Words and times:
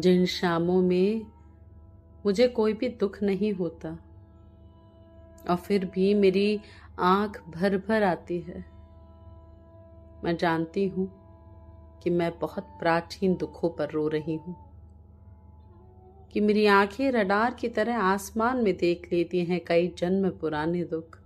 जिन 0.00 0.24
शामों 0.26 0.80
में 0.82 1.26
मुझे 2.24 2.46
कोई 2.48 2.72
भी 2.72 2.88
दुख 3.00 3.22
नहीं 3.22 3.52
होता, 3.52 3.88
और 5.50 5.56
फिर 5.56 5.84
भी 5.84 6.12
मेरी 6.14 6.60
आँख 7.00 7.40
भर 7.48 7.76
भर 7.78 8.02
आती 8.02 8.38
है। 8.40 8.64
मैं 10.24 10.36
जानती 10.36 10.86
हूँ 10.88 11.08
कि 12.02 12.10
मैं 12.10 12.30
बहुत 12.38 12.68
प्राचीन 12.80 13.34
दुखों 13.36 13.70
पर 13.70 13.90
रो 13.90 14.06
रही 14.08 14.36
हूँ, 14.36 14.56
कि 16.32 16.40
मेरी 16.40 16.66
आँखें 16.66 17.10
रडार 17.12 17.54
की 17.54 17.68
तरह 17.68 17.98
आसमान 17.98 18.62
में 18.64 18.76
देख 18.76 19.08
लेती 19.12 19.44
हैं 19.44 19.60
कई 19.64 19.92
जन्म 19.98 20.28
पुराने 20.30 20.84
दुख, 20.84 21.18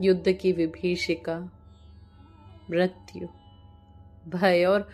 युद्ध 0.00 0.32
की 0.32 0.52
विभीषिका, 0.52 1.38
मृत्यु, 2.70 3.28
भय 4.28 4.64
और 4.64 4.88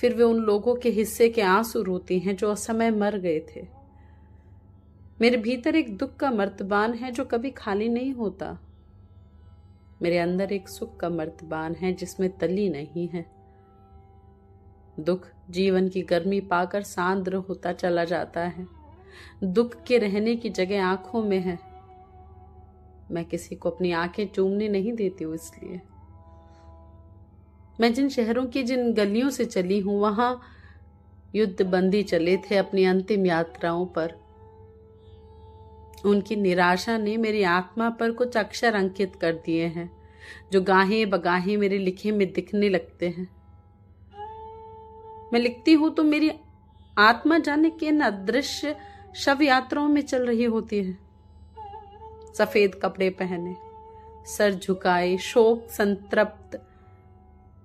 फिर 0.00 0.14
वे 0.14 0.22
उन 0.22 0.36
लोगों 0.36 0.74
के 0.74 0.88
हिस्से 0.88 1.28
के 1.28 1.42
आँसू 1.42 1.82
रोती 1.82 2.18
हैं 2.18 2.36
जो 2.36 2.50
असमय 2.50 2.90
मर 2.90 3.18
गए 3.18 3.40
थे। 3.40 3.66
मेरे 5.20 5.36
भीतर 5.36 5.76
एक 5.76 5.96
दुख 5.96 6.16
का 6.16 6.30
मर्तबान 6.30 6.94
है 6.94 7.10
जो 7.10 7.24
कभी 7.24 7.50
खाली 7.50 7.88
नहीं 7.88 8.12
होता। 8.12 8.58
मेरे 10.02 10.18
अंदर 10.18 10.52
एक 10.52 10.68
सुख 10.68 10.96
का 10.96 11.08
मर्तबान 11.08 11.74
है 11.74 11.92
जिसमें 11.92 12.38
तली 12.38 12.68
नहीं 12.68 13.08
है। 13.08 13.26
दुख 15.00 15.28
जीवन 15.50 15.88
की 15.88 16.02
गर्मी 16.02 16.40
पाकर 16.40 16.82
सांद्र 16.82 17.34
होता 17.34 17.72
चला 17.72 18.04
जाता 18.04 18.40
है। 18.40 18.66
दुख 19.44 19.82
के 19.84 19.98
रहने 19.98 20.36
की 20.36 20.50
जगह 20.50 20.84
आँखों 20.86 21.22
में 21.22 21.40
है। 21.40 21.58
मैं 23.10 23.24
किसी 23.24 23.54
को 23.54 23.70
अपनी 23.70 23.92
आँखें 23.92 24.26
चूमने 24.26 24.68
नहीं 24.68 24.92
देती 24.92 25.24
हूँ 25.24 25.34
इसलिए। 25.34 25.80
मैं 27.80 27.92
जिन 27.94 28.08
शहरों 28.08 28.44
की 28.46 28.62
जिन 28.62 28.92
गलियों 28.94 29.30
से 29.30 29.44
चली 29.44 29.78
हूँ, 29.80 30.00
वहाँ 30.00 30.40
युद्ध 31.34 31.62
बंदी 31.62 32.02
चले 32.02 32.36
थे 32.36 32.56
अपनी 32.56 32.84
अंतिम 32.84 33.26
यात्राओं 33.26 33.86
पर। 33.86 34.14
उनकी 36.04 36.36
निराशा 36.36 36.96
ने 36.98 37.16
मेरी 37.16 37.42
आत्मा 37.42 37.88
पर 37.90 38.10
कुछ 38.10 38.36
अक्षर 38.36 38.74
अंकित 38.74 39.16
कर 39.16 39.32
दिए 39.36 39.66
हैं, 39.66 39.90
जो 40.52 40.60
गाहे 40.62 41.04
बगाहे 41.06 41.56
मेरे 41.56 41.78
लिखे 41.78 42.12
में 42.12 42.32
दिखने 42.32 42.68
लगते 42.68 43.08
हैं। 43.08 43.28
मैं 45.32 45.40
लिखती 45.40 45.72
हूँ 45.72 45.90
तो 45.94 46.02
मेरी 46.02 46.30
आत्मा 46.98 47.38
जाने 47.38 47.70
के 47.70 47.90
न 47.90 48.00
अदृश्य 48.00 48.76
शव 49.16 49.42
यात्राओं 49.42 49.88
में 49.88 50.00
चल 50.02 50.26
रही 50.26 50.44
होती 50.44 50.78
है। 50.78 50.96
सफ़ेद 52.34 52.74
कपड़े 52.74 53.08
पहने, 53.12 53.54
सर 54.26 54.54
झुकाए, 54.54 55.16
शोक 55.16 55.66
संतृप्त 55.70 56.60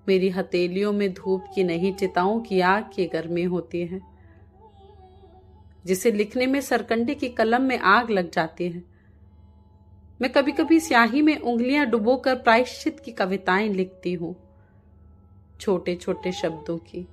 मेरी 0.10 0.30
हथेलियों 0.32 0.92
में 0.94 1.14
धूप 1.14 1.46
की 1.56 1.64
नहीं, 1.64 1.94
चिताओं 1.94 2.40
की 2.42 2.60
आग 2.62 2.90
की 2.94 3.06
गर्मी 3.08 3.44
होती 3.46 3.86
है, 3.86 4.02
जिसे 5.86 6.12
लिखने 6.12 6.46
में 6.48 6.60
सरकंडे 6.62 7.16
की 7.16 7.30
कलम 7.32 7.62
में 7.62 7.78
आग 7.80 8.10
लग 8.12 8.32
जाती 8.32 8.70
है। 8.70 8.84
मैं 10.20 10.32
कभी 10.32 10.52
कभी 10.52 10.80
स्याही 10.80 11.22
में 11.22 11.38
उंगलियाँ 11.38 11.86
डुबोकर 11.86 12.36
प्रायश्चित 12.38 13.00
की 13.00 13.12
कविताएँ 13.14 13.70
लिखती 13.70 14.14
हूँ 14.14 14.36
छोटे 15.60 15.96
छोटे 15.96 16.32
शब्दों 16.32 16.78
की। 16.80 17.08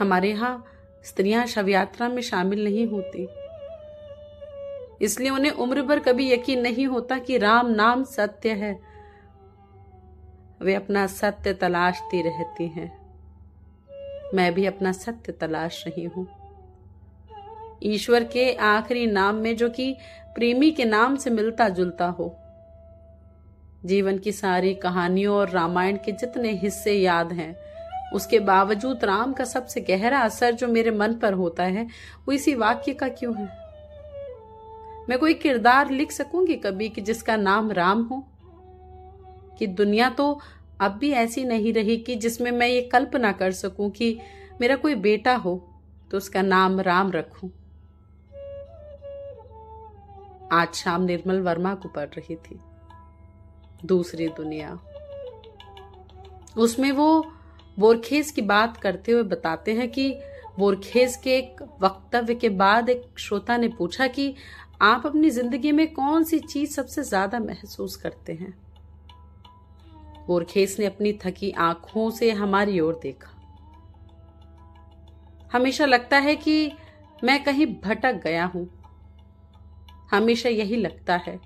हमारे 0.00 0.30
यहाँ 0.30 0.64
स्त्रियाँ 1.04 1.46
शव 1.46 1.68
यात्रा 1.68 2.08
में 2.08 2.22
शामिल 2.22 2.64
नहीं 2.64 2.86
होती, 2.86 3.26
इसलिए 5.00 5.30
उन्हें 5.30 5.52
उम्र 5.52 5.82
भर 5.82 5.98
कभी 6.00 6.30
यकीन 6.32 6.60
नहीं 6.60 6.86
होता 6.86 7.18
कि 7.18 7.38
राम 7.38 7.70
नाम 7.72 8.04
सत्य 8.06 8.50
है। 8.54 8.72
वे 10.62 10.74
अपना 10.74 11.06
सत्य 11.06 11.52
तलाशती 11.52 12.22
रहती 12.22 12.68
हैं। 12.68 13.02
मैं 14.34 14.54
भी 14.54 14.66
अपना 14.66 14.92
सत्य 14.92 15.32
तलाश 15.32 15.84
रही 15.86 16.04
हूँ। 16.04 16.28
ईश्वर 17.82 18.24
के 18.24 18.54
आखिरी 18.54 19.06
नाम 19.06 19.34
में 19.34 19.56
जो 19.56 19.70
कि 19.70 19.96
प्रेमी 20.34 20.70
के 20.70 20.84
नाम 20.84 21.16
से 21.16 21.30
मिलता 21.30 21.68
जुलता 21.68 22.06
हो। 22.06 22.36
जीवन 23.84 24.18
की 24.18 24.32
सारी 24.32 24.74
कहानियों 24.74 25.36
और 25.36 25.48
रामायण 25.48 25.96
के 25.96 26.12
जितने 26.12 26.50
हिस्से 26.50 26.92
याद 26.92 27.32
हैं, 27.32 27.56
उसके 28.14 28.38
बावजूद 28.38 29.04
राम 29.04 29.32
का 29.32 29.44
सबसे 29.44 29.80
गहरा 29.80 30.20
असर 30.20 30.52
जो 30.52 30.68
मेरे 30.68 30.90
मन 30.90 31.14
पर 31.14 31.32
होता 31.32 31.62
है, 31.62 31.84
वो 32.26 32.32
इसी 32.32 32.54
वाक्य 32.54 32.94
का 32.94 33.08
क्यों 33.08 33.36
है? 33.36 33.62
मैं 35.08 35.18
कोई 35.18 35.34
किरदार 35.34 35.90
लिख 35.90 36.12
सकूँगी 36.12 36.56
कभी 36.56 36.88
कि 36.88 37.00
जिसका 37.00 37.36
नाम 37.36 37.72
राम 37.72 38.02
हो? 38.02 38.26
कि 39.58 39.66
दुनिया 39.66 40.10
तो 40.10 40.40
अब 40.82 40.92
भी 40.92 41.10
ऐसी 41.12 41.44
नहीं 41.44 41.72
रही 41.72 41.96
कि 41.96 42.14
जिसमें 42.16 42.50
मैं 42.50 42.66
ये 42.68 42.80
कल्पना 42.82 43.32
कर 43.32 43.52
सकूँ 43.52 43.90
कि 43.90 44.16
मेरा 44.60 44.76
कोई 44.76 44.94
बेटा 44.94 45.34
हो 45.36 45.54
तो 46.10 46.16
उसका 46.16 46.42
नाम 46.42 46.80
राम 46.80 47.10
रखूँ। 47.12 47.50
आज 50.52 50.74
शाम 50.74 51.02
निर्मल 51.02 51.40
वर्मा 51.40 51.74
को 51.74 51.88
पढ़ 51.88 52.08
रही 52.08 52.36
थी। 52.36 52.58
दूसरी 53.84 54.26
दुनिया। 54.28 54.78
उसमें 56.56 56.90
वो 56.92 57.24
बोरखेज 57.78 58.30
की 58.30 58.42
बात 58.42 58.76
करते 58.76 59.12
हुए 59.12 59.22
बताते 59.22 59.74
हैं 59.74 59.90
कि 59.90 60.12
बोरखेज 60.58 61.16
के 61.16 61.36
एक 61.36 61.62
वक्तव्य 61.82 62.34
के 62.34 62.48
बाद 62.48 62.88
एक 62.88 63.18
श्रोता 63.18 63.56
ने 63.56 63.68
पूछा 63.68 64.06
कि 64.06 64.34
आप 64.82 65.06
अपनी 65.06 65.30
ज़िंदगी 65.30 65.72
में 65.72 65.86
कौन 65.94 66.24
सी 66.24 66.38
चीज़ 66.38 66.72
सबसे 66.72 67.02
ज़्यादा 67.02 67.38
महसूस 67.38 67.96
करते 67.96 68.32
हैं? 68.32 68.52
बोरखेस 70.26 70.78
ने 70.78 70.86
अपनी 70.86 71.12
थकी 71.12 71.50
आँखों 71.50 72.10
से 72.10 72.30
हमारी 72.30 72.80
ओर 72.80 73.00
देखा। 73.02 73.28
हमेशा 75.52 75.84
लगता 75.84 76.18
है 76.18 76.36
कि 76.36 76.72
मैं 77.24 77.44
कहीं 77.44 77.66
भटक 77.66 78.12
गया 78.12 78.44
हूँ। 78.44 78.82
हमेशा 80.10 80.48
यही 80.48 80.76
लगता 80.76 81.16
है। 81.16 81.40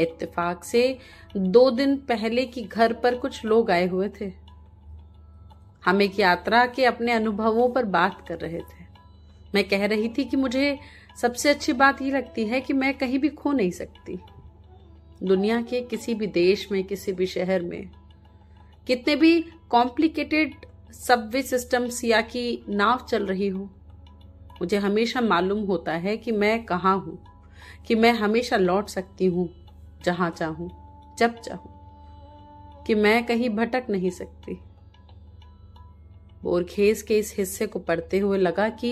इत्तेफाक 0.00 0.64
से 0.64 0.98
दो 1.36 1.70
दिन 1.70 1.96
पहले 1.96 2.46
की 2.46 2.62
घर 2.62 2.92
पर 2.92 3.14
कुछ 3.14 3.44
लोग 3.44 3.70
आए 3.70 3.88
हुए 3.88 4.10
थे। 4.20 4.32
हम 5.84 6.02
एक 6.02 6.20
यात्रा 6.20 6.66
के 6.66 6.84
अपने 6.84 7.12
अनुभवों 7.12 7.68
पर 7.68 7.84
बात 7.84 8.28
कर 8.28 8.38
रहे 8.38 8.58
थे। 8.58 8.84
मैं 9.54 9.68
कह 9.68 9.86
रही 9.86 10.08
थी 10.08 10.24
कि 10.24 10.36
मुझे 10.36 10.78
सबसे 11.16 11.50
अच्छी 11.50 11.72
बात 11.72 12.02
ये 12.02 12.10
लगती 12.10 12.46
है 12.46 12.60
कि 12.60 12.72
मैं 12.72 12.98
कहीं 12.98 13.18
भी 13.18 13.28
खो 13.28 13.52
नहीं 13.52 13.70
सकती। 13.70 14.18
दुनिया 15.22 15.60
के 15.62 15.80
किसी 15.80 16.14
भी 16.14 16.26
देश 16.26 16.66
में, 16.72 16.82
किसी 16.84 17.12
भी 17.12 17.26
शहर 17.26 17.62
में, 17.62 17.90
कितने 18.86 19.16
भी 19.16 19.40
कॉम्प्लिकेटेड 19.70 20.54
सबवे 20.94 21.42
सिस्टम्स 21.42 22.04
या 22.04 22.20
की 22.20 22.64
नाव 22.68 23.06
चल 23.08 23.26
रही 23.26 23.48
हो, 23.48 23.68
मुझे 24.60 24.76
हमेशा 24.76 25.20
मालूम 25.20 25.64
होता 25.64 25.92
है 25.92 26.16
कि 26.16 26.32
मैं 26.32 26.64
कहाँ 26.64 26.96
हूँ, 26.98 27.18
कि 27.86 27.94
मैं 27.94 28.12
हमेशा 28.12 28.56
लौट 28.56 28.88
सकती 28.88 29.26
हूँ, 29.26 29.48
जहाँ 30.04 30.30
चाहूँ, 30.30 30.70
जब 31.18 31.40
चाहूँ, 31.40 32.84
कि 32.86 32.94
मैं 32.94 33.24
कहीं 33.26 33.50
भटक 33.50 33.86
नहीं 33.90 34.10
सकती। 34.10 34.58
बोरखेज 36.42 37.02
के 37.02 37.18
इस 37.18 37.34
हिस्से 37.38 37.66
को 37.66 37.78
पढ़ते 37.78 38.18
हुए 38.18 38.38
लगा 38.38 38.68
कि 38.68 38.88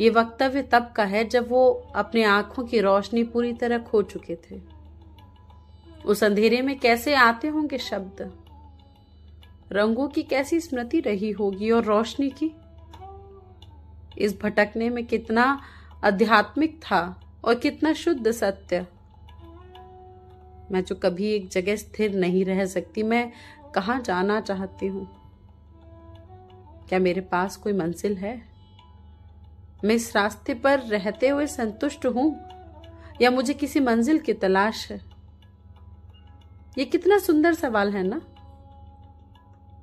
ये 0.00 0.10
वक्तव्य 0.10 0.62
तब 0.62 0.92
का 0.96 1.04
है 1.04 1.24
जब 1.24 1.48
वो 1.50 1.66
अपने 1.96 2.22
आँखों 2.24 2.64
की 2.64 2.80
रोशनी 2.80 3.22
पूरी 3.24 3.52
तरह 3.52 3.78
खो 3.80 4.02
चुके 4.02 4.36
थे। 4.42 4.60
उस 6.06 6.24
अंधेरे 6.24 6.62
में 6.62 6.78
कैसे 6.78 7.14
आते 7.14 7.48
होंगे 7.48 7.78
शब्द? 7.78 8.32
रंगों 9.72 10.08
की 10.08 10.22
कैसी 10.22 10.60
स्मृति 10.60 11.00
रही 11.00 11.30
होगी 11.30 11.70
और 11.70 11.84
रोशनी 11.84 12.30
की? 12.30 12.50
इस 14.18 14.40
भटकने 14.40 14.90
में 14.90 15.06
कितना 15.06 15.62
आध्यात्मिक 16.04 16.82
था 16.82 17.20
और 17.44 17.54
कितना 17.54 17.92
शुद्ध 17.92 18.30
सत्य? 18.30 18.86
मैं 20.70 20.84
जो 20.84 20.94
कभी 20.94 21.32
एक 21.32 21.48
जगह 21.48 21.76
स्थिर 21.76 22.14
नहीं 22.14 22.44
रह 22.44 22.66
सकती, 22.66 23.02
मैं 23.02 23.32
कहा 23.74 24.00
जाना 24.00 24.40
चाहती 24.40 24.86
हूँ? 24.86 25.08
क्या 26.88 26.98
मेरे 26.98 27.20
पास 27.20 27.56
कोई 27.56 27.72
मंजिल 27.72 28.16
है? 28.16 28.42
मैं 29.84 29.94
इस 29.94 30.16
रास्ते 30.16 30.54
पर 30.54 30.78
रहते 30.78 31.28
हुए 31.28 31.46
संतुष्ट 31.46 32.06
हूँ? 32.06 32.48
या 33.22 33.30
मुझे 33.30 33.54
किसी 33.54 33.80
मंजिल 33.80 34.18
की 34.18 34.32
तलाश 34.32 34.92
है? 34.92 35.15
ये 36.78 36.84
कितना 36.84 37.18
सुंदर 37.18 37.54
सवाल 37.54 37.92
है 37.92 38.02
ना? 38.02 38.20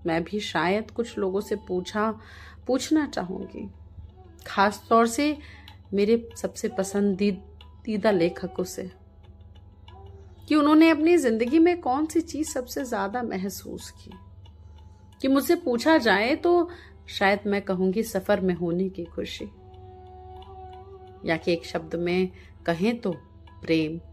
मैं 0.06 0.24
भी 0.24 0.40
शायद 0.40 0.92
कुछ 0.92 1.18
लोगों 1.18 1.42
से 1.42 1.56
पूछा, 1.56 2.20
पूछना 2.68 3.08
चाहूँगी। 3.08 3.70
खास 4.48 4.86
तौर 4.90 5.08
से 5.08 5.38
मेरे 5.94 6.30
सबसे 6.38 6.68
पसंदीदा 6.68 8.12
लेखकों 8.12 8.64
से। 8.64 8.92
कि 10.48 10.56
उन्होंने 10.56 10.90
अपनी 10.90 11.18
ज़िंदगी 11.18 11.60
में 11.60 11.82
कौन 11.82 12.06
सी 12.06 12.22
चीज़ 12.22 12.50
सबसे 12.50 12.86
ज़्यादा 12.86 13.24
महसूस 13.24 13.92
की? 13.92 14.12
कि 15.22 15.28
मुझसे 15.28 15.56
पूछा 15.56 15.98
जाए 15.98 16.36
तो 16.36 16.70
शायद 17.08 17.40
मैं 17.46 17.62
कहूँगी 17.62 18.04
सफ़र 18.04 18.40
में 18.40 18.54
होने 18.54 18.90
की 18.90 19.06
खुशी। 19.06 19.46
या 21.30 21.38
कि 21.38 21.54
एक 21.54 21.66
शब्द 21.66 21.96
में 21.96 22.30
कहें 22.66 23.00
तो 23.00 23.12
प्रेम। 23.62 24.13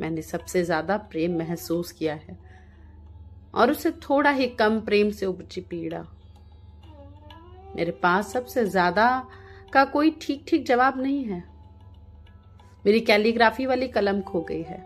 मैंने 0.00 0.22
सबसे 0.22 0.62
ज़्यादा 0.64 0.96
प्रेम 0.96 1.38
महसूस 1.38 1.92
किया 1.92 2.14
है। 2.14 2.38
और 3.54 3.70
उसे 3.70 3.90
थोड़ा 3.90 4.30
ही 4.30 4.46
कम 4.46 4.80
प्रेम 4.80 5.10
से 5.10 5.26
उपजी 5.26 5.60
पीड़ा। 5.60 6.04
मेरे 7.76 7.90
पास 7.92 8.32
सबसे 8.32 8.64
ज़्यादा 8.66 9.26
का 9.72 9.84
कोई 9.84 10.10
ठीक 10.20 10.44
ठीक 10.48 10.66
जवाब 10.66 11.00
नहीं 11.00 11.24
है। 11.24 11.42
मेरी 12.84 13.00
कैलीग्राफी 13.00 13.66
वाली 13.66 13.88
कलम 13.88 14.20
खो 14.20 14.40
गई 14.40 14.62
है। 14.62 14.82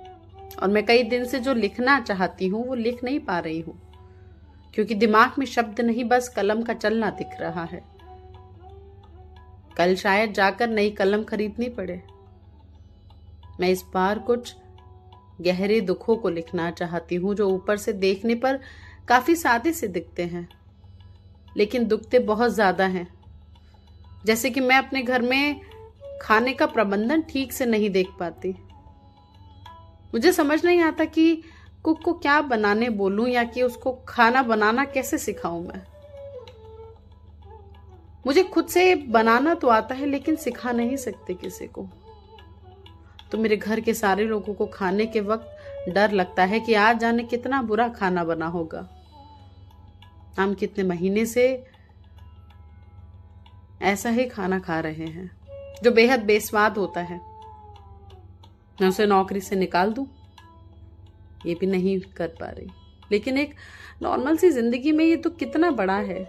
और 0.62 0.68
मैं 0.68 0.84
कई 0.86 1.02
दिन 1.02 1.24
से 1.24 1.38
जो 1.40 1.54
लिखना 1.54 2.00
चाहती 2.00 2.46
हूँ, 2.46 2.66
वो 2.66 2.74
लिख 2.74 3.04
नहीं 3.04 3.20
पा 3.20 3.38
रही 3.38 3.60
हूँ। 3.60 3.78
क्योंकि 4.74 4.94
दिमाग 4.94 5.32
में 5.38 5.46
शब्द 5.46 5.80
नहीं, 5.80 6.04
बस 6.04 6.28
कलम 6.28 6.62
का 6.62 6.74
चलना 6.74 7.10
दिख 7.10 7.40
रहा 7.40 7.64
है। 7.64 7.82
कल 9.76 9.94
शायद 9.94 10.32
जाकर 10.32 10.68
नई 10.68 10.90
कलम 10.90 11.22
खरीदनी 11.24 11.68
पड़े। 11.68 12.02
मैं 13.60 13.68
इस 13.68 13.84
बार 13.94 14.18
कुछ 14.18 14.54
गहरे 15.40 15.81
दुखों 15.81 16.17
को 16.17 16.29
लिखना 16.29 16.70
चाहती 16.70 17.14
हूँ, 17.14 17.34
जो 17.34 17.49
ऊपर 17.49 17.76
से 17.76 17.93
देखने 17.93 18.34
पर 18.34 18.61
काफ़ी 19.08 19.34
सादे 19.37 19.73
से 19.73 19.88
दिखते 19.88 20.23
हैं, 20.23 20.49
लेकिन 21.56 21.87
दुखते 21.87 22.19
बहुत 22.19 22.52
ज़्यादा 22.52 22.87
हैं। 22.87 23.06
जैसे 24.26 24.50
कि 24.50 24.61
मैं 24.61 24.76
अपने 24.76 25.02
घर 25.02 25.23
में 25.23 25.61
खाने 26.23 26.52
का 26.52 26.67
प्रबंधन 26.67 27.23
ठीक 27.23 27.52
से 27.52 27.67
नहीं 27.67 27.90
देख 27.90 28.11
पाती। 28.20 28.55
मुझे 30.14 30.32
समझ 30.32 30.64
नहीं 30.64 30.81
आता 30.81 31.05
कि 31.05 31.43
कुक 31.84 32.02
को 32.05 32.12
क्या 32.12 32.40
बनाने 32.40 32.88
बोलूँ 32.90 33.29
या 33.29 33.44
कि 33.44 33.62
उसको 33.62 33.93
खाना 34.08 34.43
बनाना 34.43 34.84
कैसे 34.84 35.19
सिखाऊं 35.19 35.62
मैं। 35.62 35.82
मुझे 38.26 38.43
खुद 38.44 38.67
से 38.67 38.94
बनाना 38.94 39.55
तो 39.55 39.69
आता 39.69 39.94
है, 39.94 40.06
लेकिन 40.06 40.37
सिखा 40.37 40.73
नहीं 40.73 40.96
सकते 40.96 41.34
किसी 41.34 41.67
को। 41.67 41.88
तो 43.32 43.38
मेरे 43.38 43.56
घर 43.56 43.81
के 43.81 43.94
सारे 43.94 44.25
लोगों 44.25 44.55
को 44.55 44.67
खाने 44.67 45.06
के 45.06 45.20
वक्त 45.20 45.90
डर 45.90 46.12
लगता 46.12 46.44
है 46.44 46.61
कि 46.61 46.75
आज 46.75 46.99
जाने 46.99 47.23
कितना 47.23 47.62
बुरा 47.62 47.88
खाना 47.88 48.25
बना 48.25 48.46
होगा। 48.46 48.88
हम 50.38 50.55
कितने 50.55 50.84
महीने 50.84 51.26
से 51.26 51.44
ऐसा 53.82 54.11
ही 54.11 54.25
खाना 54.25 54.58
खा 54.58 54.81
रहे 54.81 55.06
हैं, 55.06 55.31
जो 55.82 55.90
बेहद 55.90 56.20
बेस्वाद 56.20 56.79
होता 56.79 57.00
है। 57.00 57.20
मैं 58.81 58.88
उसे 58.88 59.06
नौकरी 59.06 59.40
से 59.40 59.56
निकाल 59.56 59.93
दूँ? 59.93 60.06
ये 61.46 61.55
भी 61.55 61.67
नहीं 61.67 62.00
कर 62.17 62.29
पा 62.40 62.46
रही। 62.46 62.67
लेकिन 63.12 63.38
एक 63.38 63.55
नॉर्मल 64.02 64.37
सी 64.37 64.50
ज़िंदगी 64.50 64.93
में 64.93 65.05
ये 65.05 65.17
तो 65.17 65.31
कितना 65.31 65.70
बड़ा 65.70 65.96
है 65.96 66.25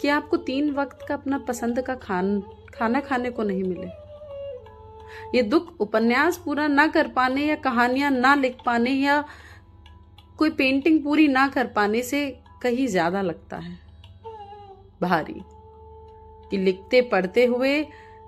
कि 0.00 0.08
आपको 0.08 0.36
तीन 0.36 0.70
वक्त 0.70 1.06
का 1.08 1.14
अपना 1.14 1.38
पसंद 1.38 1.82
का 1.82 1.94
खान, 1.94 2.40
खाना 2.74 3.00
खाने 3.00 3.30
को 3.30 3.42
नहीं 3.42 3.64
मिले। 3.64 4.03
ये 5.34 5.42
दुख 5.42 5.80
उपन्यास 5.80 6.36
पूरा 6.36 6.66
ना 6.66 6.86
कर 6.86 7.08
पाने 7.08 7.46
या 7.46 7.54
कहानियाँ 7.54 8.10
ना 8.10 8.34
लिख 8.34 8.56
पाने 8.66 8.90
या 8.90 9.24
कोई 10.38 10.50
पेंटिंग 10.50 11.04
पूरी 11.04 11.28
ना 11.28 11.48
कर 11.48 11.66
पाने 11.66 12.02
से 12.02 12.40
कहीं 12.62 12.86
ज़्यादा 12.86 13.22
लगता 13.22 13.56
है। 13.56 13.78
भारी। 15.02 15.42
कि 16.50 16.56
लिखते, 16.56 17.00
पढ़ते 17.02 17.44
हुए 17.44 17.86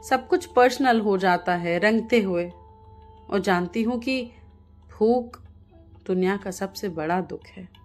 सब 0.09 0.27
कुछ 0.29 0.47
पर्सनल 0.47 1.00
हो 1.00 1.19
जाता 1.19 1.55
है, 1.55 1.79
रंगते 1.79 2.21
हुए। 2.21 2.53
और 3.31 3.41
जानती 3.41 3.82
हूँ 3.82 3.99
कि 4.00 4.32
भूख 4.99 5.41
दुनिया 6.06 6.37
का 6.37 6.50
सबसे 6.50 6.89
बड़ा 6.89 7.21
दुख 7.21 7.47
है। 7.47 7.75